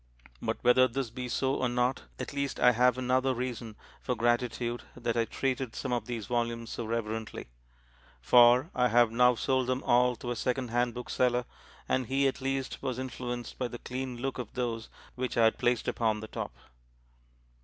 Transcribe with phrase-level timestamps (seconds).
[0.41, 4.81] But whether this be so or not, at least I have another reason for gratitude
[4.95, 7.49] that I treated some of these volumes so reverently.
[8.19, 11.45] For I have now sold them all to a secondhand bookseller,
[11.87, 15.59] and he at least was influenced by the clean look of those which I had
[15.59, 16.51] placed upon the top.